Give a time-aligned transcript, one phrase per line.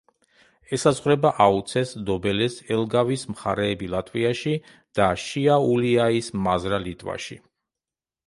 [0.75, 4.55] ესაზღვრება აუცეს, დობელეს, ელგავის მხარეები ლატვიაში
[5.01, 7.39] და შიაულიაის მაზრა ლიტვაში.